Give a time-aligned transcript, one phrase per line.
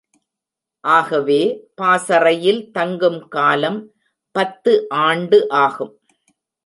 [0.83, 1.37] ஆகவே,
[1.75, 3.79] பாசறையில் தங்கும் காலம்
[4.35, 4.89] பத்து
[4.89, 5.93] ஆண்டு ஆகும்.